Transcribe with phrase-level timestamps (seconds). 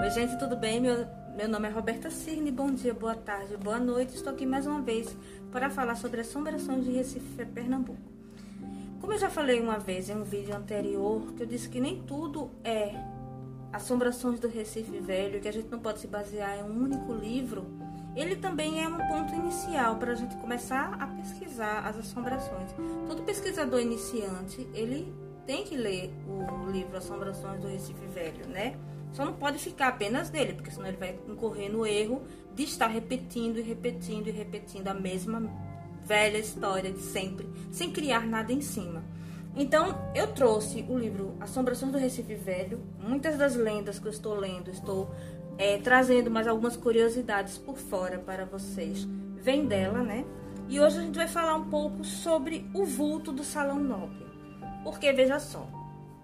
[0.00, 0.80] Oi, gente, tudo bem?
[0.80, 2.50] Meu, meu nome é Roberta Cirne.
[2.50, 4.14] Bom dia, boa tarde, boa noite.
[4.14, 5.14] Estou aqui mais uma vez
[5.52, 8.00] para falar sobre assombrações de Recife, Pernambuco.
[8.98, 12.00] Como eu já falei uma vez em um vídeo anterior, que eu disse que nem
[12.04, 12.94] tudo é
[13.74, 17.66] assombrações do Recife Velho, que a gente não pode se basear em um único livro,
[18.16, 22.72] ele também é um ponto inicial para a gente começar a pesquisar as assombrações.
[23.06, 25.14] Todo pesquisador iniciante, ele
[25.46, 28.78] tem que ler o livro Assombrações do Recife Velho, né?
[29.12, 32.22] Só não pode ficar apenas nele, porque senão ele vai incorrer no erro
[32.54, 35.42] de estar repetindo e repetindo e repetindo a mesma
[36.04, 39.02] velha história de sempre, sem criar nada em cima.
[39.54, 42.80] Então, eu trouxe o livro Assombrações do Recife Velho.
[43.00, 45.12] Muitas das lendas que eu estou lendo, estou
[45.58, 49.08] é, trazendo mais algumas curiosidades por fora para vocês.
[49.42, 50.24] Vem dela, né?
[50.68, 54.24] E hoje a gente vai falar um pouco sobre o vulto do Salão Nobre.
[54.84, 55.68] Porque, veja só,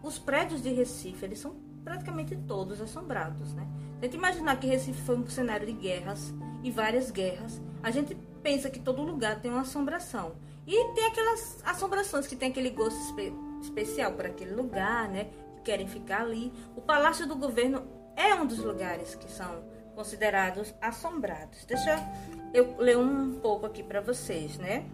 [0.02, 1.54] os prédios de Recife, eles são
[1.87, 3.65] praticamente todos assombrados, né?
[4.01, 6.34] Tenta imaginar que Recife foi um cenário de guerras
[6.65, 7.62] e várias guerras.
[7.80, 10.32] A gente pensa que todo lugar tem uma assombração.
[10.66, 15.29] E tem aquelas assombrações que tem aquele gosto espe especial para aquele lugar, né?
[15.59, 16.52] Que querem ficar ali.
[16.74, 19.62] O Palácio do Governo é um dos lugares que são
[19.95, 21.64] considerados assombrados.
[21.66, 22.04] Deixa
[22.52, 24.84] eu ler um pouco aqui para vocês, né?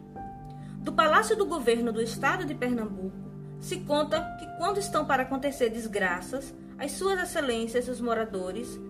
[0.77, 3.33] Do Palácio do Governo do Estado de Pernambuco
[3.63, 6.53] se conta que quando estão para acontecer desgraças,
[6.83, 8.81] as suas excelências, os moradores,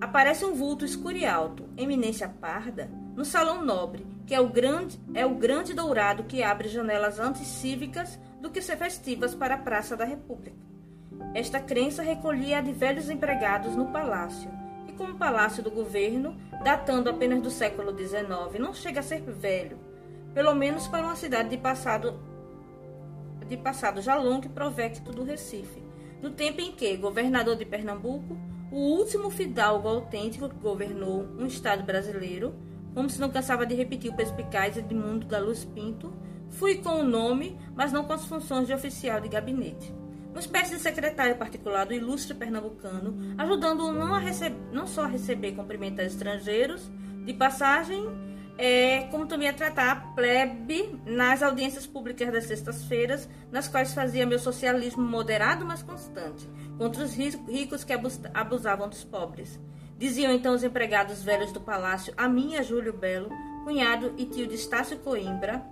[0.00, 5.00] aparece um vulto escuro e alto, eminência parda, no salão nobre, que é o grande,
[5.12, 9.58] é o grande dourado que abre janelas antes cívicas do que ser festivas para a
[9.58, 10.56] Praça da República.
[11.34, 14.48] Esta crença recolhia a de velhos empregados no palácio,
[14.86, 19.80] e como palácio do governo, datando apenas do século XIX, não chega a ser velho,
[20.32, 22.22] pelo menos para uma cidade de passado
[23.48, 25.83] de passado já longo e provecto do Recife
[26.24, 28.38] no tempo em que, governador de Pernambuco,
[28.72, 32.54] o último fidalgo autêntico que governou um estado brasileiro,
[32.94, 36.14] como se não cansava de repetir o perspicaz Edmundo da Luz Pinto,
[36.48, 39.92] fui com o nome, mas não com as funções de oficial de gabinete.
[40.30, 44.18] Uma espécie de secretário particular do ilustre pernambucano, ajudando-o não,
[44.72, 46.90] não só a receber cumprimentos estrangeiros
[47.26, 48.02] de passagem
[48.56, 54.26] é, como também a tratar a plebe nas audiências públicas das sextas-feiras, nas quais fazia
[54.26, 56.48] meu socialismo moderado, mas constante,
[56.78, 57.92] contra os ricos que
[58.32, 59.58] abusavam dos pobres.
[59.98, 63.30] Diziam então os empregados velhos do palácio, a minha Júlio Belo,
[63.64, 65.64] cunhado e tio de Estácio Coimbra,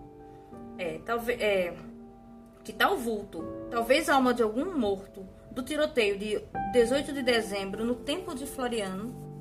[0.79, 1.75] é, talvez, é,
[2.65, 6.41] que tal vulto, talvez alma de algum morto, do tiroteio de
[6.73, 9.32] 18 de dezembro no tempo de Floriano,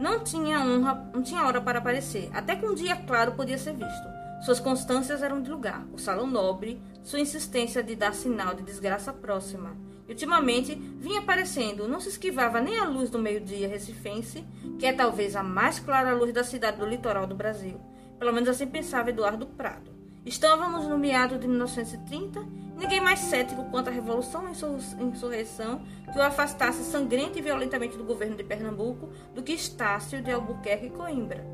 [0.00, 3.74] não tinha honra, não tinha hora para aparecer, até que um dia claro podia ser
[3.74, 4.08] visto.
[4.44, 9.12] Suas constâncias eram de lugar, o salão nobre, sua insistência de dar sinal de desgraça
[9.12, 9.76] próxima.
[10.06, 14.44] E ultimamente vinha aparecendo, não se esquivava nem a luz do meio-dia recifense,
[14.78, 17.80] que é talvez a mais clara luz da cidade do litoral do Brasil.
[18.18, 19.93] Pelo menos assim pensava Eduardo Prado.
[20.26, 22.40] Estávamos no meado de 1930,
[22.78, 28.04] ninguém mais cético quanto à revolução e insurreição que o afastasse sangrento e violentamente do
[28.04, 31.44] governo de Pernambuco do que Estácio de Albuquerque e Coimbra.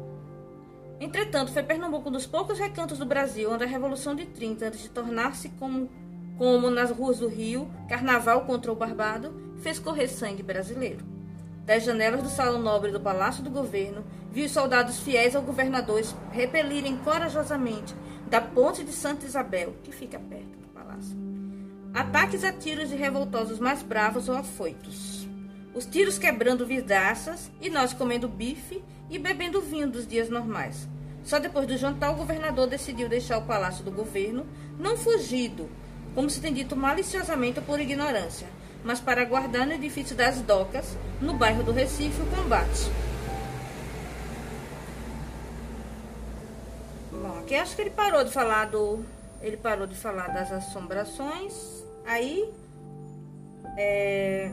[1.01, 4.83] Entretanto, foi Pernambuco um dos poucos recantos do Brasil onde a Revolução de 30, antes
[4.83, 5.91] de tornar-se como,
[6.39, 11.05] como nas ruas do Rio, carnaval contra o barbado, fez correr sangue brasileiro.
[11.67, 16.01] Das janelas do Salão Nobre do Palácio do Governo, viu os soldados fiéis ao governador
[16.31, 17.95] repelirem corajosamente
[18.31, 21.19] da ponte de Santa Isabel, que fica perto do palácio.
[21.93, 25.29] Ataques a tiros de revoltosos mais bravos ou afoitos.
[25.75, 30.89] Os tiros quebrando vidraças e nós comendo bife e bebendo vinho dos dias normais.
[31.25, 34.47] Só depois do jantar, o governador decidiu deixar o palácio do governo,
[34.79, 35.69] não fugido,
[36.15, 38.47] como se tem dito maliciosamente por ignorância,
[38.85, 43.10] mas para guardar no edifício das docas, no bairro do Recife, o combate.
[47.41, 49.05] Porque acho que ele parou de falar do.
[49.41, 51.83] Ele parou de falar das assombrações.
[52.07, 52.49] Aí.
[53.77, 54.51] É,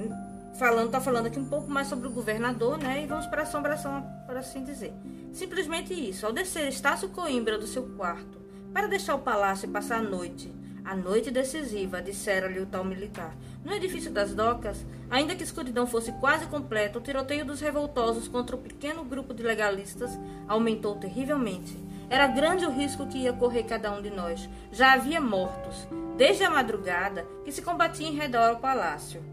[0.58, 3.04] falando, tá falando aqui um pouco mais sobre o governador, né?
[3.04, 4.94] E vamos para a assombração, por assim dizer.
[5.34, 6.26] Simplesmente isso.
[6.26, 8.40] Ao descer Estácio Coimbra do seu quarto
[8.74, 10.54] para deixar o palácio e passar a noite,
[10.86, 13.36] a noite decisiva, dissera-lhe o tal militar.
[13.66, 18.28] No edifício das docas, ainda que a escuridão fosse quase completa, o tiroteio dos revoltosos
[18.28, 20.18] contra o pequeno grupo de legalistas
[20.48, 21.78] aumentou terrivelmente.
[22.10, 24.50] Era grande o risco que ia correr cada um de nós.
[24.72, 29.24] Já havia mortos, desde a madrugada, que se combatia em redor ao palácio.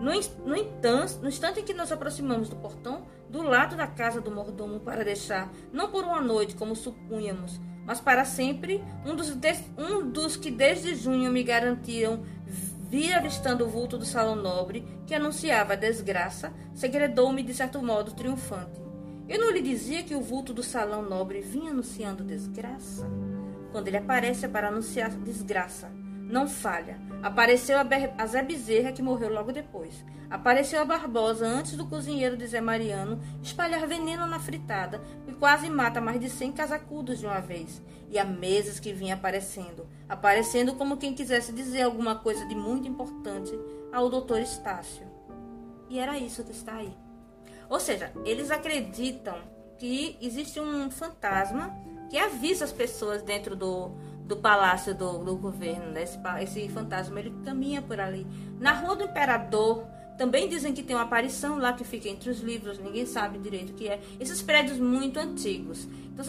[0.00, 0.12] No,
[0.46, 4.30] no, instante, no instante em que nos aproximamos do portão, do lado da casa do
[4.30, 9.36] mordomo, para deixar, não por uma noite, como supunhamos, mas para sempre, um dos,
[9.76, 12.22] um dos que desde junho me garantiram
[12.88, 18.12] vi avistando o vulto do salão nobre que anunciava a desgraça, segredou-me de certo modo
[18.12, 18.87] triunfante.
[19.28, 23.06] Eu não lhe dizia que o vulto do salão nobre vinha anunciando desgraça?
[23.70, 25.90] Quando ele aparece é para anunciar desgraça.
[26.22, 26.98] Não falha.
[27.22, 30.02] Apareceu a, Zé Bezerra, que morreu logo depois.
[30.30, 35.68] Apareceu a Barbosa antes do cozinheiro de Zé Mariano espalhar veneno na fritada e quase
[35.68, 37.82] mata mais de cem casacudos de uma vez.
[38.10, 42.88] E há meses que vinha aparecendo, aparecendo como quem quisesse dizer alguma coisa de muito
[42.88, 43.52] importante
[43.92, 45.06] ao doutor Estácio.
[45.90, 47.07] E era isso que está aí.
[47.68, 49.38] Ou seja, eles acreditam
[49.78, 51.76] que existe um fantasma
[52.10, 53.90] que avisa as pessoas dentro do,
[54.24, 55.92] do palácio do, do governo.
[55.92, 56.02] Né?
[56.02, 58.26] Esse, esse fantasma ele caminha por ali.
[58.58, 59.86] Na Rua do Imperador,
[60.16, 63.70] também dizem que tem uma aparição lá que fica entre os livros, ninguém sabe direito
[63.70, 64.00] o que é.
[64.18, 65.86] Esses prédios muito antigos.
[66.12, 66.24] Então,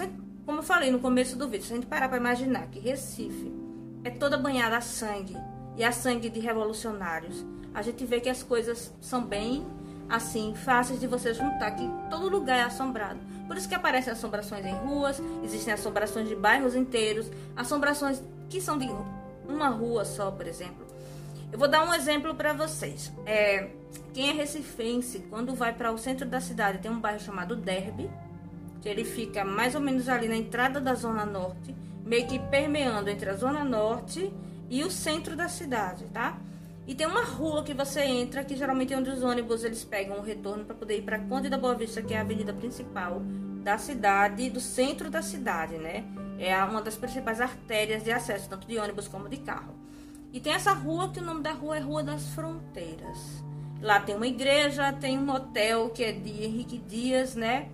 [0.46, 3.52] como eu falei no começo do vídeo, se a gente parar para imaginar que Recife
[4.04, 5.36] é toda banhada a sangue
[5.76, 7.44] e a sangue de revolucionários,
[7.74, 9.66] a gente vê que as coisas são bem
[10.10, 13.20] assim, fáceis de você juntar, que todo lugar é assombrado.
[13.48, 18.78] Por isso que aparecem assombrações em ruas, existem assombrações de bairros inteiros, assombrações que são
[18.78, 18.90] de
[19.48, 20.88] uma rua só, por exemplo.
[21.52, 23.12] Eu vou dar um exemplo para vocês.
[23.26, 23.70] É,
[24.14, 28.10] quem é recifense, quando vai para o centro da cidade, tem um bairro chamado Derby,
[28.82, 31.76] que ele fica mais ou menos ali na entrada da Zona Norte,
[32.06, 34.32] meio que permeando entre a Zona Norte
[34.70, 36.38] e o centro da cidade, tá?
[36.88, 40.18] E tem uma rua que você entra, que geralmente é onde os ônibus eles pegam
[40.18, 43.22] o retorno para poder ir para Conde da Boa Vista, que é a avenida principal
[43.64, 46.06] da cidade, do centro da cidade, né?
[46.40, 49.76] É uma das principais artérias de acesso, tanto de ônibus como de carro.
[50.32, 53.44] E tem essa rua que o nome da rua é Rua das Fronteiras.
[53.82, 57.70] Lá tem uma igreja, tem um hotel que é de Henrique Dias, né?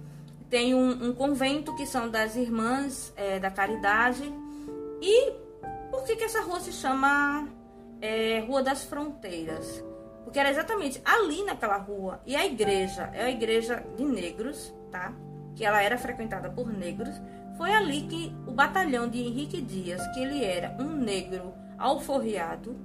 [0.50, 4.32] Tem um, um convento que são das Irmãs é, da Caridade.
[5.02, 5.32] E
[5.92, 7.48] por que, que essa rua se chama
[8.02, 9.84] é, Rua das Fronteiras,
[10.24, 12.20] porque era exatamente ali naquela rua.
[12.26, 15.14] E a igreja é a igreja de negros, tá?
[15.56, 17.22] Que ela era frequentada por negros.
[17.58, 22.76] Foi ali que o batalhão de Henrique Dias, que ele era um negro alforriado,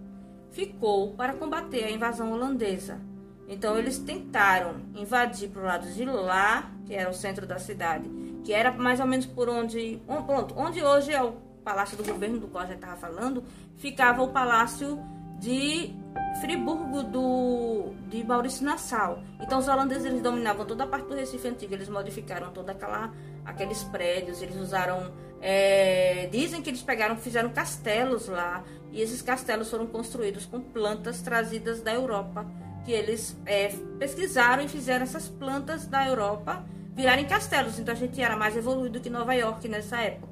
[0.50, 3.00] ficou para combater a invasão holandesa.
[3.48, 8.08] Então eles tentaram invadir para o lado de lá, que era o centro da cidade,
[8.44, 12.38] que era mais ou menos por onde, pronto, onde hoje é o Palácio do Governo
[12.38, 13.44] do qual a gente estava falando,
[13.76, 14.98] ficava o Palácio
[15.38, 15.94] de
[16.40, 19.22] Friburgo do, de Maurício Nassau.
[19.40, 23.12] Então os holandeses eles dominavam toda a parte do Recife antigo, eles modificaram toda aquela
[23.44, 28.62] aqueles prédios, eles usaram é, dizem que eles pegaram, fizeram castelos lá
[28.92, 32.46] e esses castelos foram construídos com plantas trazidas da Europa,
[32.84, 33.68] que eles é,
[33.98, 36.64] pesquisaram e fizeram essas plantas da Europa
[36.94, 37.78] virarem castelos.
[37.78, 40.29] Então a gente era mais evoluído que Nova York nessa época.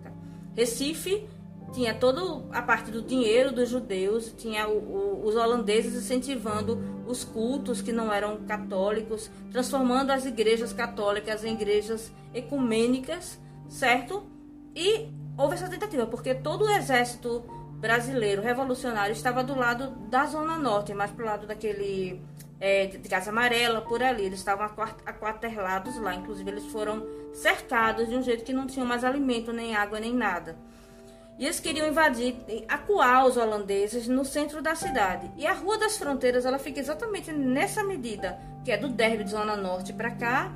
[0.58, 1.25] Recife
[1.72, 2.20] tinha toda
[2.50, 7.93] a parte do dinheiro dos judeus, tinha o, o, os holandeses incentivando os cultos que
[7.93, 14.26] não eram católicos, transformando as igrejas católicas em igrejas ecumênicas, certo?
[14.75, 17.44] E houve essa tentativa, porque todo o exército
[17.78, 22.20] brasileiro revolucionário estava do lado da Zona Norte, mais para o lado daquele
[22.60, 24.25] é, de Casa Amarela, por ali.
[24.25, 24.66] Eles estavam
[25.06, 29.75] aquaterlados lá, inclusive eles foram cercados de um jeito que não tinham mais alimento, nem
[29.75, 30.56] água, nem nada.
[31.38, 35.31] E eles queriam invadir, acuar os holandeses no centro da cidade.
[35.36, 39.31] E a Rua das Fronteiras, ela fica exatamente nessa medida, que é do Derby de
[39.31, 40.53] Zona Norte para cá,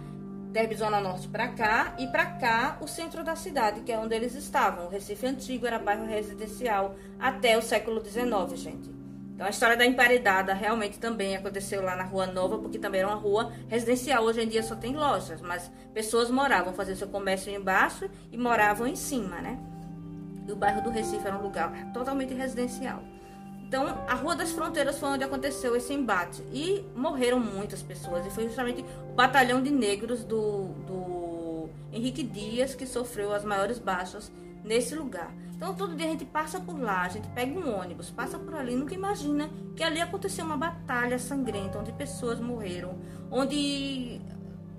[0.53, 4.15] Derby Zona Norte para cá e para cá o centro da cidade, que é onde
[4.15, 4.87] eles estavam.
[4.87, 9.02] O Recife Antigo era bairro residencial até o século XIX, gente.
[9.43, 13.09] Então a história da emparedada realmente também aconteceu lá na Rua Nova, porque também era
[13.09, 14.23] uma rua residencial.
[14.23, 18.87] Hoje em dia só tem lojas, mas pessoas moravam, faziam seu comércio embaixo e moravam
[18.87, 19.59] em cima, né?
[20.47, 23.03] E o bairro do Recife era um lugar totalmente residencial.
[23.67, 26.41] Então, a Rua das Fronteiras foi onde aconteceu esse embate.
[26.53, 28.25] E morreram muitas pessoas.
[28.25, 33.81] E foi justamente o batalhão de negros do, do Henrique Dias que sofreu as maiores
[33.81, 34.31] baixas
[34.63, 35.35] nesse lugar.
[35.63, 38.53] Então, todo dia a gente passa por lá, a gente pega um ônibus, passa por
[38.53, 42.99] ali, nunca imagina que ali aconteceu uma batalha sangrenta, onde pessoas morreram,
[43.31, 44.21] onde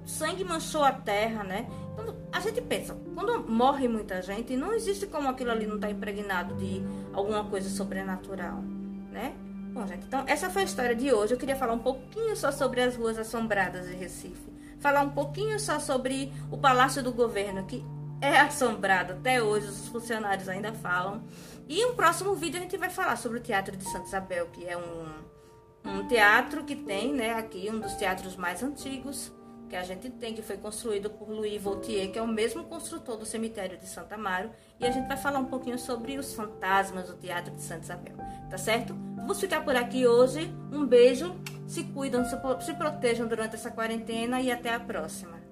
[0.05, 1.69] sangue manchou a terra, né?
[1.93, 5.87] Então, a gente pensa, quando morre muita gente, não existe como aquilo ali não estar
[5.87, 8.61] tá impregnado de alguma coisa sobrenatural,
[9.09, 9.33] né?
[9.71, 11.33] Bom, gente, então essa foi a história de hoje.
[11.33, 14.51] Eu queria falar um pouquinho só sobre as ruas assombradas de Recife.
[14.79, 17.85] Falar um pouquinho só sobre o Palácio do Governo, que
[18.23, 21.23] é assombrado até hoje, os funcionários ainda falam.
[21.67, 24.65] E um próximo vídeo a gente vai falar sobre o Teatro de Santa Isabel, que
[24.65, 25.05] é um,
[25.85, 29.31] um teatro que tem, né, aqui, um dos teatros mais antigos
[29.69, 33.17] que a gente tem, que foi construído por Louis Vautier, que é o mesmo construtor
[33.17, 37.07] do cemitério de Santa Amaro, e a gente vai falar um pouquinho sobre os fantasmas
[37.07, 38.15] do Teatro de Santa Isabel,
[38.49, 38.93] tá certo?
[39.15, 40.53] Vamos ficar por aqui hoje.
[40.71, 45.42] Um beijo, se cuidam, se protejam durante essa quarentena e até a próxima.